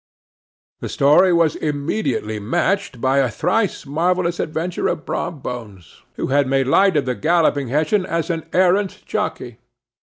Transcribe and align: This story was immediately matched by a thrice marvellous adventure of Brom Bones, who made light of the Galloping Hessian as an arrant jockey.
This 0.79 0.93
story 0.93 1.31
was 1.31 1.55
immediately 1.55 2.39
matched 2.39 2.99
by 2.99 3.19
a 3.19 3.29
thrice 3.29 3.85
marvellous 3.85 4.39
adventure 4.39 4.87
of 4.87 5.05
Brom 5.05 5.41
Bones, 5.41 6.01
who 6.15 6.25
made 6.45 6.65
light 6.65 6.97
of 6.97 7.05
the 7.05 7.13
Galloping 7.13 7.67
Hessian 7.67 8.07
as 8.07 8.31
an 8.31 8.49
arrant 8.51 9.03
jockey. 9.05 9.59